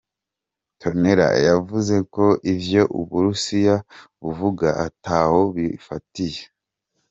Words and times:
Toner 0.79 1.19
yavuze 1.47 1.95
ko 2.13 2.25
ivyo 2.53 2.81
Uburusiya 2.99 3.75
buvuga 4.21 4.67
ata 4.85 5.17
ho 5.29 5.41
bifatiye. 5.55 6.41